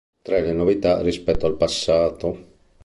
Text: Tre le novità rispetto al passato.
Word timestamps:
Tre 0.23 0.41
le 0.41 0.51
novità 0.51 1.01
rispetto 1.03 1.45
al 1.45 1.57
passato. 1.57 2.39